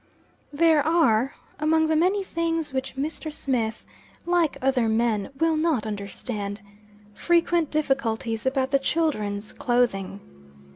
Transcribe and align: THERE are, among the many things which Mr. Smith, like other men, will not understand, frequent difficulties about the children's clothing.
THERE 0.51 0.81
are, 0.83 1.35
among 1.59 1.85
the 1.85 1.95
many 1.95 2.23
things 2.23 2.73
which 2.73 2.95
Mr. 2.95 3.31
Smith, 3.31 3.85
like 4.25 4.57
other 4.59 4.89
men, 4.89 5.29
will 5.39 5.55
not 5.55 5.85
understand, 5.85 6.59
frequent 7.13 7.69
difficulties 7.69 8.47
about 8.47 8.71
the 8.71 8.79
children's 8.79 9.53
clothing. 9.53 10.19